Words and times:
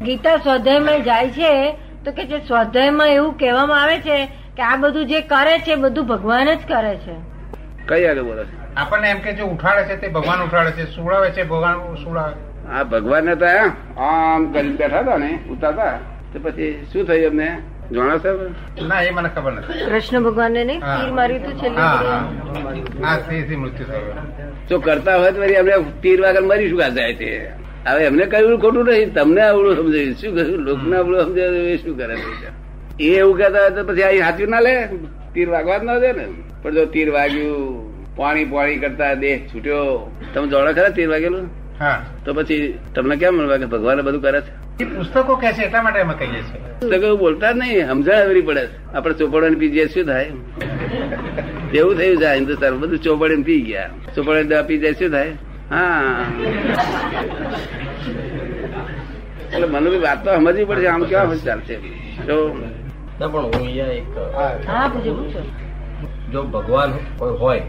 ગીતા 0.00 0.36
સ્વાધ્યાયમાં 0.38 1.02
જાય 1.02 1.30
છે 1.30 1.76
તો 2.04 2.12
કે 2.12 2.24
જે 2.24 2.40
સ્વાધ્યાયમાં 2.46 3.08
એવું 3.08 3.38
કહેવામાં 3.38 3.82
આવે 3.82 3.98
છે 4.00 4.16
કે 4.56 4.62
આ 4.62 4.76
બધું 4.76 5.06
જે 5.06 5.20
કરે 5.22 5.58
છે 5.60 5.76
બધું 5.76 6.06
ભગવાન 6.06 6.48
જ 6.48 6.58
કરે 6.64 6.94
છે. 6.96 7.14
કઈ 7.86 8.06
આગળ 8.06 8.22
બોલે 8.22 8.42
આપણને 8.76 9.08
એમ 9.10 9.20
કે 9.20 9.32
જે 9.32 9.42
ઉઠાડે 9.44 9.82
છે 9.84 9.96
તે 9.96 10.08
ભગવાન 10.08 10.42
ઉઠાડે 10.42 10.72
છે 10.72 10.84
સુડાવે 10.86 11.30
છે 11.30 11.44
ભગવાન 11.44 11.76
સુડાવે 11.96 12.34
આ 12.70 12.84
ભગવાન 12.84 13.32
તો 13.38 13.46
આમ 13.98 14.52
કરી 14.52 14.76
બેઠા 14.76 15.02
હતા 15.02 15.18
ને 15.18 15.30
ઉતારતા. 15.50 15.98
તો 16.32 16.38
પછી 16.40 16.86
શું 16.92 17.06
થયું 17.06 17.24
એમને? 17.24 17.48
જાણો 17.92 18.18
સાહેબ? 18.18 18.40
ના 18.88 19.02
એ 19.02 19.10
મને 19.10 19.28
ખબર 19.28 19.52
નથી. 19.52 19.84
કૃષ્ણ 19.86 20.22
ભગવાનને 20.22 20.64
નહીં 20.64 20.80
તીર 20.80 21.12
માર્યું 21.12 21.42
હતું 21.42 21.60
છેલ્લે? 21.60 21.80
હા? 21.80 21.98
હા. 22.02 22.22
હા 23.02 23.18
મૃત્યુ 23.56 23.86
થયું. 23.86 24.26
જો 24.68 24.80
કરતા 24.80 25.16
હોય 25.18 25.32
તો 25.32 25.40
અમને 25.42 25.76
તીર 26.02 26.18
વાગર 26.20 26.42
મરી 26.42 26.68
શું 26.70 26.80
જાય 26.94 27.14
છે 27.14 27.30
હવે 27.86 28.04
એમને 28.04 28.26
કહ્યું 28.26 28.60
ખોટું 28.60 28.84
નહીં 28.84 29.14
તમને 29.14 29.40
આવડું 29.40 29.76
સમજાવ્યું 29.76 30.14
શું 30.14 30.34
કહ્યું 30.34 30.58
લોકને 30.58 30.96
આવડું 30.96 31.20
સમજાવ્યું 31.20 31.66
એ 31.66 31.76
શું 31.76 31.98
કરે 31.98 32.14
એ 33.00 33.16
એવું 33.16 33.38
કહેતા 33.38 33.60
હોય 33.60 33.70
તો 33.70 33.84
પછી 33.84 34.02
અહીં 34.02 34.20
સાચું 34.20 34.48
ના 34.48 34.60
લે. 34.60 34.88
તીર 35.34 35.48
વાગવા 35.50 35.78
જ 35.78 35.84
ના 35.84 35.98
દે 35.98 36.12
ને. 36.12 36.26
પણ 36.62 36.74
જો 36.74 36.84
તીર 36.84 37.10
વાગ્યું 37.10 38.16
પાણી 38.16 38.44
પાણી 38.44 38.76
કરતા 38.76 39.14
દેહ 39.14 39.40
છૂટ્યો. 39.54 40.10
તમે 40.34 40.46
જોડે 40.46 40.72
ખરા 40.72 40.88
તીર 40.88 41.08
વાગેલું? 41.08 41.50
હા. 41.80 42.02
તો 42.24 42.34
પછી 42.34 42.78
તમને 42.94 43.16
કેમ 43.16 43.34
મળવા 43.34 43.56
કે 43.56 43.66
ભગવાન 43.66 44.02
બધું 44.02 44.22
કરે 44.22 44.40
છે? 44.40 44.84
પુસ્તકો 44.84 45.36
કે 45.36 45.52
છે 45.52 45.62
એટલા 45.62 45.82
માટે 45.82 46.00
અમે 46.00 46.14
કહીએ 46.18 46.42
છીએ. 46.42 47.12
બોલતા 47.14 47.52
જ 47.52 47.56
નહીં 47.56 47.88
સમજણ 47.88 48.12
આવરી 48.12 48.40
પડે 48.40 48.66
છે. 48.66 48.94
આપણે 48.94 49.14
ચોપડો 49.14 49.50
પી 49.58 49.88
શું 49.88 50.04
થાય? 50.04 50.30
એવું 51.74 51.96
થયું 51.96 52.16
છે 52.16 52.26
હિન્દુસ્તાન 52.26 52.80
બધું 52.80 52.98
ચોપડીને 52.98 53.42
પી 53.42 53.60
ગયા. 53.60 53.90
ચોપડે 54.16 54.44
દવા 54.44 54.62
પી 54.62 54.78
જાય 54.78 54.92
શું 54.92 55.10
થાય? 55.10 55.32
હા. 55.70 56.26
એટલે 59.46 59.66
મને 59.68 59.90
બી 59.90 60.00
વાત 60.00 60.24
તો 60.24 60.30
સમજવી 60.36 60.66
પડશે 60.66 60.88
આમ 60.88 61.02
કેવા 61.04 61.26
પછી 61.26 61.60
છે 61.66 61.76
જો. 62.26 62.36
પણ 63.18 63.32
હું 63.34 63.54
અહીંયા 63.56 63.92
એક 63.92 64.06
જો 66.32 66.42
ભગવાન 66.44 66.92
કોઈ 67.18 67.36
હોય 67.38 67.62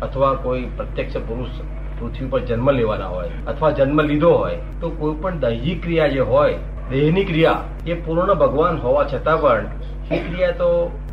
અથવા 0.00 0.34
કોઈ 0.36 0.64
પ્રત્યક્ષ 0.76 1.16
પુરુષ 1.22 1.54
પૃથ્વી 1.98 2.28
પર 2.28 2.40
જન્મ 2.42 2.68
લેવાના 2.70 3.08
હોય 3.08 3.30
અથવા 3.46 3.72
જન્મ 3.72 4.00
લીધો 4.02 4.32
હોય 4.34 4.58
તો 4.80 4.90
કોઈ 4.92 5.16
પણ 5.22 5.40
દૈહિક 5.40 5.80
ક્રિયા 5.82 6.08
જે 6.08 6.20
હોય 6.22 6.58
દેહની 6.90 7.24
ક્રિયા 7.24 7.62
એ 7.86 7.94
પૂર્ણ 7.96 8.34
ભગવાન 8.36 8.76
હોવા 8.78 9.04
છતાં 9.06 9.38
પણ 9.38 9.66
એ 10.10 10.20
ક્રિયા 10.20 10.52
તો 10.54 10.68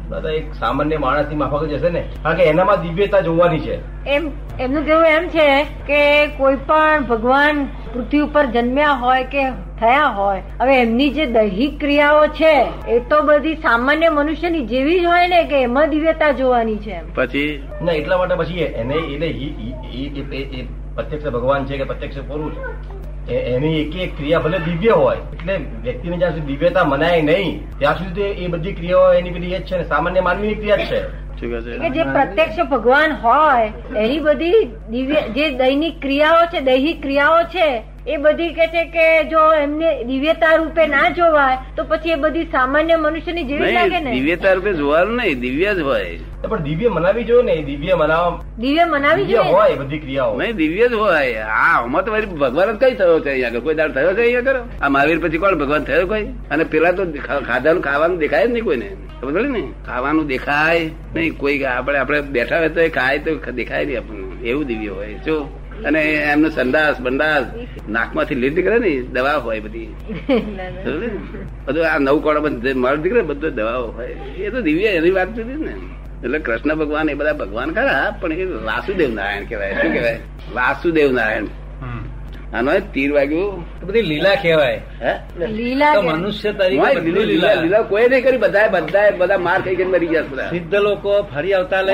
દાદા 0.10 0.30
એક 0.30 0.54
સામાન્ય 0.54 0.98
માણસની 0.98 1.36
માફક 1.36 1.64
જશે 1.64 1.90
ને? 1.90 2.04
કારણ 2.24 2.36
કે 2.36 2.44
એનામાં 2.44 2.82
દિવ્યતા 2.82 3.20
જોવાની 3.20 3.60
છે. 3.60 4.06
એમ 4.10 4.32
એમનું 4.60 4.86
કેવું 4.86 5.06
એમ 5.06 5.28
છે 5.28 5.64
કે 5.64 6.28
કોઈ 6.28 6.56
પણ 6.56 7.04
ભગવાન 7.04 7.66
પૃથ્વી 7.94 8.20
ઉપર 8.20 8.46
જન્મ્યા 8.46 8.92
હોય 8.92 9.24
કે 9.24 9.50
થયા 9.80 10.06
હોય 10.06 10.42
હવે 10.62 10.82
એમની 10.82 11.10
જે 11.10 11.26
દૈહિક 11.26 11.80
ક્રિયાઓ 11.80 12.28
છે 12.28 12.68
એ 12.88 13.00
તો 13.00 13.22
બધી 13.22 13.56
સામાન્ય 13.56 14.10
મનુષ્યની 14.10 14.62
જેવી 14.62 15.00
જ 15.00 15.06
હોય 15.06 15.28
ને 15.28 15.44
કે 15.44 15.62
એમાં 15.62 15.90
દિવ્યતા 15.90 16.32
જોવાની 16.32 16.76
છે 16.76 17.14
પછી? 17.16 17.64
ના 17.82 17.92
એટલા 17.92 18.18
માટે 18.18 18.36
પછી 18.36 18.54
એને 18.60 18.94
એટલે 18.94 20.68
પ્રત્યક્ષ 20.96 21.26
ભગવાન 21.26 21.66
છે 21.66 21.78
કે 21.78 21.84
પ્રત્યક્ષ 21.84 22.18
પુરુષ? 22.18 22.54
એ- 22.54 23.05
એની 23.28 23.82
એક 23.82 23.96
એક 23.96 24.18
ક્રિયા 24.18 24.40
ભલે 24.40 24.60
દિવ્ય 24.60 24.92
હોય 24.92 25.20
એટલે 25.34 25.58
વ્યક્તિને 25.84 26.18
જ્યાં 26.18 26.34
સુધી 26.34 26.48
દિવ્યતા 26.48 26.84
મનાય 26.86 27.22
નહીં 27.22 27.62
ત્યાં 27.80 27.98
સુધી 27.98 28.22
એ 28.24 28.48
બધી 28.48 28.74
ક્રિયાઓ 28.74 29.14
એની 29.14 29.32
બધી 29.32 29.54
એ 29.54 29.60
જ 29.60 29.64
છે 29.64 29.78
ને 29.78 29.84
સામાન્ય 29.84 30.22
માનવીની 30.22 30.56
ક્રિયા 30.56 30.78
જ 30.78 30.90
છે. 30.90 31.02
છે 31.36 31.48
કે 31.80 31.90
જે 31.90 32.04
પ્રત્યક્ષ 32.04 32.58
ભગવાન 32.70 33.12
હોય 33.12 33.74
એની 33.96 34.20
બધી 34.20 34.70
દિવ્ય 34.90 35.22
જે 35.30 35.52
દૈનિક 35.52 36.00
ક્રિયાઓ 36.02 36.46
છે 36.46 36.62
દૈહિક 36.62 37.02
ક્રિયાઓ 37.02 37.44
છે 37.44 37.84
એ 38.08 38.18
બધી 38.18 38.54
કે 38.54 38.66
છે 38.74 38.82
કે 38.94 39.06
જો 39.30 39.44
એમને 39.60 40.04
દિવ્યતા 40.04 40.56
રૂપે 40.56 40.88
ના 40.88 41.10
જોવાય 41.10 41.58
તો 41.78 41.84
પછી 41.84 42.12
એ 42.16 42.16
બધી 42.16 42.44
સામાન્ય 42.46 42.96
મનુષ્યની 42.96 43.44
જેવી 43.44 43.72
લાગે 43.74 44.00
ને? 44.00 44.12
દિવ્યતા 44.12 44.54
રૂપે 44.54 44.74
જોવાનું 44.74 45.18
નહીં 45.18 45.40
દિવ્ય 45.40 45.74
જ 45.76 45.80
હોય. 45.80 46.20
પણ 46.50 46.62
દિવ્ય 46.64 46.90
મનાવી 46.90 47.24
જોઈએ 47.24 47.44
ને 47.44 47.56
દિવ્ય 47.70 47.96
મનાવવા 47.96 48.44
દિવ્ય 48.60 48.86
મનાવી 48.86 49.26
જોઈએ 49.26 49.52
હોય 49.52 49.76
બધી 49.76 49.98
ક્રિયાઓ. 49.98 50.38
નહીં 50.38 50.56
દિવ્ય 50.56 50.88
જ 50.88 50.94
હોય. 50.94 51.42
હા 51.42 51.82
આમાં 51.82 52.06
તો 52.06 52.12
વળી 52.12 52.26
ભગવાન 52.26 52.72
જ 52.72 52.78
કઈ 52.86 52.96
થયો 53.02 53.20
છે 53.20 53.32
અહીંયા 53.32 53.60
કોઈ 53.60 53.76
દાડ 53.82 53.98
થયો 53.98 54.14
છે 54.14 54.22
અહીંયા 54.22 54.42
કરો 54.52 54.62
આ 54.82 54.90
મહાવીર 54.90 55.20
પછી 55.26 55.38
કોણ? 55.38 55.60
ભગવાન 55.64 55.84
થયો 55.84 56.08
કોઈ? 56.08 56.30
અને 56.52 56.64
પેલા 56.64 56.92
તો 56.92 57.04
ખાધાનું 57.50 57.84
ખાવાનું 57.90 58.20
દેખાય 58.20 58.48
જ 58.48 58.52
નહીં 58.52 58.64
કોઈને. 58.64 58.90
ખબર 59.22 59.50
ને 59.58 59.64
ખાવાનું 59.90 60.28
દેખાય 60.28 60.90
નહીં. 61.16 61.38
કોઈ 61.38 61.64
આપણે 61.64 61.98
આપણે 61.98 62.22
બેઠા 62.22 62.58
હોય 62.64 62.70
તો 62.70 62.82
એ 62.82 62.90
ખાય 62.90 63.20
તો 63.20 63.52
દેખાય 63.52 63.86
નહીં 63.86 63.98
આપણને. 63.98 64.50
એવું 64.50 64.66
દિવ્ય 64.66 64.90
હોય. 64.90 65.16
શું 65.26 65.65
અને 65.86 66.02
એમનો 66.14 66.50
સંડાસ 66.50 67.02
બંડાસ 67.02 67.46
નાકમાંથી 67.90 68.36
લીટ 68.36 68.56
નીકળે 68.56 68.80
ને 68.80 69.02
દવા 69.02 69.34
હોય 69.34 69.60
બધી. 69.60 69.96
બધું 71.66 71.88
આ 71.92 71.98
નવ 71.98 72.20
કોડા 72.20 72.40
મળ 72.76 72.98
નીકળે 72.98 73.22
બધું 73.22 73.56
દવાઓ 73.56 73.92
હોય. 73.92 74.08
એ 74.08 74.50
તો 74.50 74.62
દિવ્ય 74.62 74.88
એની 74.88 75.12
વાત 75.12 75.34
જુદી 75.34 75.54
ને. 75.54 75.76
એટલે 76.24 76.40
કૃષ્ણ 76.40 76.76
ભગવાન 76.76 77.10
એ 77.10 77.14
બધા 77.14 77.34
ભગવાન 77.34 77.74
ખરા 77.74 78.18
પણ 78.22 78.34
એ 78.34 78.46
વાસુદેવ 78.46 79.14
નારાયણ 79.14 79.46
કહેવાય. 79.46 79.74
શું 79.74 79.94
કહેવાય? 79.94 80.20
વાસુદેવ 80.54 81.12
નારાયણ. 81.12 81.44
આનો 82.54 82.72
તીર 82.94 83.14
વાગ્યું. 83.14 83.66
બધી 83.84 84.02
લીલા 84.02 84.36
કહેવાય. 84.36 84.82
લીલા 85.48 86.02
મનુષ્ય 86.02 86.52
તરીકે 86.52 87.00
લીલા 87.00 87.54
લીલા. 87.54 87.82
કોઈ 87.82 88.10
નહીં 88.10 88.24
કરી 88.24 88.38
બધા 88.38 88.68
બધા 88.68 89.12
બધા 89.18 89.38
માર 89.38 89.62
ખાઈ 89.62 89.76
ગઈ 89.76 89.84
મરી 89.84 90.08
ગયા 90.08 90.24
બધા. 90.32 90.50
સિદ્ધ 90.50 90.76
લોકો 90.76 91.22
ફરી 91.22 91.54
આવતા 91.54 91.82
લઈ 91.82 91.94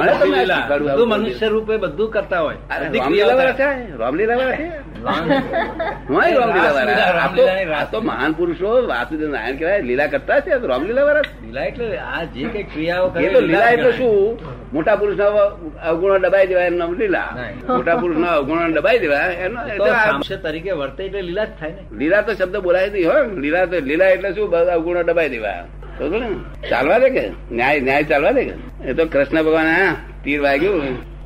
બધું 0.96 1.08
મનુષ્ય 1.08 1.48
રૂપે 1.48 1.78
બધું 1.78 2.12
કરતા 2.12 2.40
હોય. 2.40 2.56
રામલીલા 3.00 3.36
વાળા 3.36 3.52
છે? 3.52 3.98
રામલીલા 3.98 4.36
વાળા 4.36 4.52
છે? 4.52 4.68
હોય 6.14 6.32
રામલીલા 6.34 6.72
વાળા. 6.72 7.84
તો- 7.92 8.02
મહાન 8.02 8.32
પુરુષો 8.32 8.88
વાસુદેવ 8.88 9.30
નારાયણ 9.30 9.56
કહેવાય 9.58 9.82
લીલા 9.82 10.08
કરતા 10.08 10.40
છે? 10.40 10.52
આ 10.52 10.58
રામલીલા 10.68 11.04
વાળા 11.04 11.20
લીલા 11.20 11.62
એટલે 11.62 11.98
આ 11.98 12.24
જે 12.24 12.44
કઈ 12.44 12.64
ક્રિયાઓ 12.64 13.10
કરે 13.10 13.24
એ 13.24 13.34
તો 13.34 13.40
લીલા 13.42 13.70
એટલે 13.70 13.92
શું? 13.92 14.40
મોટા 14.74 14.96
પુરુષ 14.96 15.20
અવગુણો 15.20 16.18
દબાઈ 16.18 16.48
દેવાય 16.48 16.66
એમના 16.68 16.86
લીલા. 16.86 17.38
મોટા 17.70 17.96
પુરુષ 17.96 18.18
ના 18.18 18.28
અવગુણો 18.28 18.70
દબાઈ 18.70 19.00
દેવાય 19.00 19.34
એનો 19.34 19.62
તરીકે 20.42 20.72
વર્તે 20.72 21.04
એટલે 21.04 21.22
લીલા 21.22 21.46
જ 21.46 21.48
થાય 21.60 21.72
ને. 21.72 21.98
લીલા 21.98 22.22
તો 22.22 22.34
શબ્દ 22.34 22.58
બોલાય 22.58 22.90
નહીં 22.90 23.08
હોય 23.10 23.36
લીલા 23.40 23.66
તો 23.66 23.80
લીલા 23.80 24.06
એટલે 24.06 24.34
શું? 24.34 24.50
બધા 24.50 24.74
અવગુણો 24.74 25.04
દબાઈ 25.04 25.30
દેવા. 25.30 25.66
ને? 26.02 26.70
ચાલવા 26.70 27.00
દે 27.00 27.10
કે? 27.10 27.30
ન્યાય 27.52 27.80
ન્યાય 27.80 28.04
ચાલવા 28.04 28.32
દે 28.32 28.44
કે? 28.44 28.88
એ 28.88 28.94
તો 28.94 29.06
કૃષ્ણ 29.06 29.44
ભગવાન 29.44 29.96
તીર 30.24 30.42
વાગ્યું. 30.42 30.82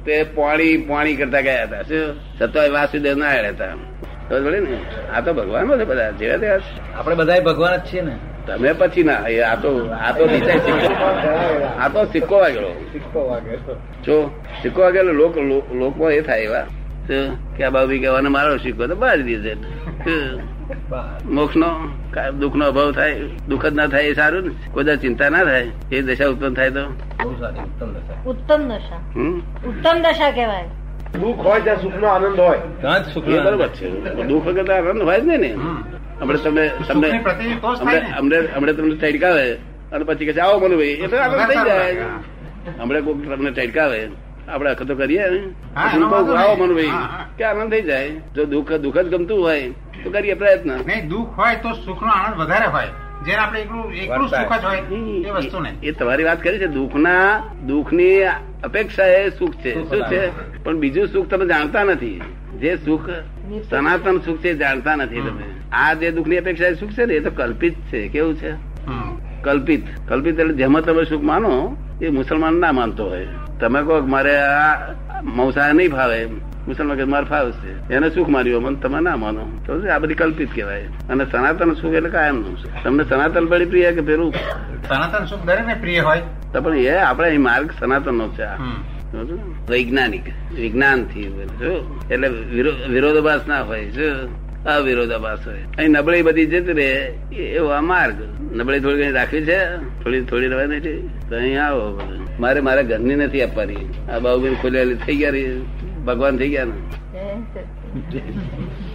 તે 0.05 0.23
પાણી 0.23 0.77
પાણી 0.77 1.15
કરતા 1.15 1.41
ગયા 1.41 1.63
હતા. 1.63 1.81
શું? 1.81 2.15
સતોય 2.39 2.69
વાસુદેવ 2.69 3.17
ના 3.17 3.29
હતા. 3.29 3.73
ને 4.31 4.77
આ 5.15 5.21
તો 5.21 5.33
ભગવાન 5.33 5.79
છે 5.79 5.83
બધા 5.83 6.11
જેવા 6.11 6.37
તેવા. 6.37 6.59
આપણે 6.95 7.15
બધા 7.15 7.39
ભગવાન 7.39 7.77
જ 7.77 7.93
છીએ 7.93 8.01
ને. 8.01 8.15
તમે 8.47 8.73
પછી 8.73 9.03
ના 9.03 9.13
એ 9.27 9.39
આ 9.39 9.55
તો 9.55 9.89
આ 9.89 10.11
તો 10.17 10.27
સિક્કો 10.27 10.75
આ 11.79 11.87
તો 11.87 12.05
સિક્કો 12.05 12.37
વાગેલો. 12.37 12.71
જો 14.05 14.41
સિક્કો 14.61 14.81
વાગેલો 14.81 15.11
લોક 15.11 15.37
લોકમાં 15.73 16.11
એ 16.11 16.21
થાય 16.21 16.41
એવા. 16.41 16.65
કે 17.57 17.63
આ 17.63 17.69
બાબી 17.69 17.99
કહેવાનો 17.99 18.29
મારો 18.29 18.57
સિક્કો 18.57 18.87
તો 18.87 18.95
બહાર 18.95 19.21
દીધે 19.21 19.55
મોક્ષ 21.25 21.55
નો 21.55 21.67
દુઃખ 22.39 22.55
નો 22.55 22.65
અભાવ 22.65 22.91
થાય 22.91 23.21
દુઃખ 23.21 23.65
જ 23.65 23.73
ના 23.73 23.87
થાય 23.87 24.03
એ 24.03 24.13
સારું 24.13 24.43
ને. 24.43 24.51
કોઈ 24.71 24.97
ચિંતા 24.97 25.29
ના 25.29 25.43
થાય 25.43 25.67
એ 25.91 26.01
દશા 26.01 26.27
ઉત્પન્ન 26.27 26.53
થાય 26.53 26.71
તો. 26.71 26.79
ઉત્તમ 26.79 27.93
દશા. 27.93 28.29
ઉત્તમ 28.29 28.67
દશા. 28.67 28.95
હમ? 29.15 29.39
ઉત્તમ 29.39 30.01
દશા 30.01 30.31
કહેવાય. 30.31 30.63
દુઃખ 31.19 31.37
હોય 31.37 31.61
ત્યાં 31.61 31.81
સુખ 31.81 31.95
નો 31.95 32.07
આનંદ 32.07 32.39
હોય. 32.39 32.57
ત્યાં 32.81 33.03
જ 33.03 33.13
સુખ 33.13 33.25
બરોબર 33.25 33.67
છે. 33.67 33.89
દુઃખ 34.23 34.47
વગર 34.47 34.71
આનંદ 34.71 35.01
હોય 35.01 35.19
જ 35.19 35.23
ને. 35.23 35.53
હમ. 35.53 35.83
હમણાં 36.21 36.43
તમને 36.43 36.71
તમને. 36.87 37.09
હમણાં 38.57 38.75
તમને 38.75 38.95
ટડકાવે 38.95 39.51
અને 39.91 40.03
પછી 40.03 40.25
કે 40.25 40.41
આવો 40.41 40.51
આવો 40.51 40.67
મનુભાઈ. 40.67 40.87
એટલે 40.87 41.19
આનંદ 41.19 41.39
થઈ 41.39 41.55
જાય. 41.55 41.97
હમણાં 42.79 43.01
કોઈક 43.01 43.35
તમને 43.35 43.51
ટેડકાવે 43.51 44.07
આપણે 44.47 44.69
અખતો 44.69 44.95
કરીએ 44.95 45.29
ને 45.29 45.39
આવો 45.75 46.65
હા. 46.91 47.29
કે 47.37 47.43
આનંદ 47.43 47.71
થઈ 47.71 47.81
જાય. 47.81 48.09
જો 48.09 48.45
દુઃખ 48.45 48.73
દુઃખ 48.73 48.97
જ 48.97 49.05
ગમતું 49.05 49.43
હોય 49.43 49.69
તો 50.03 50.09
કરીએ 50.09 50.33
પ્રયત્ન. 50.33 50.71
નહીં 50.71 51.07
દુઃખ 51.09 51.27
હોય 51.29 51.55
તો 51.55 51.73
સુખ 51.73 52.03
નો 52.03 52.09
આનંદ 52.09 52.39
વધારે 52.39 52.65
હોય. 52.65 52.87
જ્યારે 53.25 53.41
આપણે 53.41 53.59
એકલું 53.59 53.93
એકલું 53.93 54.29
સુખ 54.29 54.61
જ 54.61 54.63
હોય 54.63 54.77
એ 54.77 55.85
ને 55.85 55.91
તમારી 55.91 56.23
વાત 56.23 56.43
કરી 56.43 56.57
છે. 56.57 56.67
દુઃખના 56.67 57.43
દુઃખની 57.67 58.23
અપેક્ષા 58.63 59.05
એ 59.05 59.29
સુખ 59.29 59.55
છે. 59.55 59.73
શું 59.73 60.03
છે? 60.03 60.29
પણ 60.63 60.77
બીજું 60.77 61.07
સુખ 61.07 61.27
તમે 61.27 61.45
જાણતા 61.45 61.83
નથી. 61.83 62.21
જે 62.59 62.77
સુખ 62.77 63.09
સનાતન 63.69 64.19
સુખ 64.19 64.37
છે 64.37 64.49
એ 64.49 64.53
જાણતા 64.53 64.95
નથી 64.95 65.21
તમે. 65.21 65.43
આ 65.71 65.93
જે 65.93 66.11
દુઃખની 66.11 66.37
અપેક્ષા 66.37 66.65
એ 66.65 66.73
સુખ 66.73 66.89
છે 66.89 67.05
ને 67.05 67.13
એ 67.13 67.19
તો 67.19 67.31
કલ્પિત 67.31 67.73
છે. 67.73 68.07
કેવું 68.07 68.35
છે. 68.35 68.74
કલ્પિત. 69.47 69.81
કલ્પિત 70.09 70.35
એટલે 70.39 70.53
જેમાં 70.61 70.83
તમે 70.87 71.03
સુખ 71.11 71.23
માનો 71.29 71.53
એ 72.01 72.09
મુસલમાન 72.17 72.55
ના 72.63 72.71
માનતો 72.79 73.03
હોય. 73.11 73.27
તમે 73.59 73.79
કહો 73.87 73.95
મારે 74.13 74.35
આ 74.41 74.91
મૌસા 75.37 75.71
નહીં 75.73 75.91
ફાવે 75.91 76.19
મુસલમાન 76.67 76.97
કે 76.97 77.05
મારે 77.13 77.25
ફાવશે 77.25 77.71
એને 77.93 78.07
સુખ 78.15 78.29
માર્યો 78.35 78.59
મને 78.59 78.77
તમે 78.83 78.99
ના 79.07 79.15
માનો. 79.23 79.43
તો 79.65 79.71
આ 79.95 79.99
બધી 80.03 80.19
કલ્પિત 80.21 80.49
કહેવાય. 80.55 80.83
અને 81.09 81.23
સનાતન 81.31 81.73
સુખ 81.81 81.93
એટલે 81.99 82.09
કાયમનું 82.09 82.55
સુખ. 82.61 82.83
તમને 82.83 83.03
સનાતન 83.03 83.45
પડી 83.51 83.69
પ્રિય 83.73 83.91
કે 83.97 84.01
પેલું 84.01 84.33
સનાતન 84.89 85.25
સુખ 85.25 85.43
દરેક 85.45 85.67
ને 85.67 85.75
પ્રિય 85.83 85.99
હોય. 86.07 86.21
તો 86.53 86.61
પણ 86.61 86.77
એ 86.77 86.97
આપણે 87.09 87.37
માર્ગ 87.49 87.69
સનાતન 87.79 88.15
નો 88.15 88.27
છે? 88.39 88.49
વૈજ્ઞાનિક. 89.69 90.25
વિજ્ઞાનથી 90.55 91.25
એટલે 92.11 92.27
વિરોધાભાસ 92.93 93.43
ના 93.47 93.61
હોય. 93.61 93.85
શું? 93.89 94.44
આ 94.65 94.79
વિરોધાભાસ 94.79 95.47
હોય 95.47 95.57
અહીં 95.77 95.91
નબળી 95.91 96.21
બધી 96.21 96.45
જતી 96.45 96.73
રહે 96.73 97.13
એવો 97.31 97.67
આ 97.67 97.81
માર્ગ 97.81 98.15
નબળી 98.55 98.79
થોડી 98.79 98.97
ઘણી 98.97 99.11
રાખવી 99.11 99.41
છે 99.41 99.57
થોડી 100.03 100.21
થોડી 100.21 100.47
રહેવાની 100.47 100.79
છે 100.79 100.99
તો 101.29 101.35
અહીં 101.35 101.65
આવો 101.65 102.01
મારે 102.39 102.61
મારા 102.61 102.81
ઘરની 102.81 103.15
નથી 103.15 103.41
આપવાની. 103.41 103.89
આ 104.11 104.19
બાબુબેન 104.19 104.55
ખોલેલી 104.61 104.95
થઈ 104.95 105.15
ગયા 105.15 105.29
રહી. 105.29 105.61
ભગવાન 106.05 106.37
થઈ 106.37 106.49
ગયા 106.49 106.65
ને. 106.65 106.73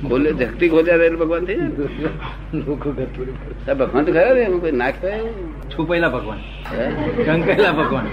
ખોલે 0.08 0.32
ધરતી 0.32 0.68
ખોલ્યા 0.68 0.96
રહે 0.96 1.10
ભગવાન 1.10 1.44
થઈ 1.44 1.56
ગયા 1.56 3.74
ભગવાન 3.74 4.04
તો 4.04 4.12
ખરા 4.12 4.34
ને 4.34 4.58
કોઈ 4.58 4.72
નાખ 4.72 4.94
છુપાયેલા 5.70 6.08
ભગવાન. 6.08 6.38
હે? 6.72 7.72
ભગવાન. 7.72 8.06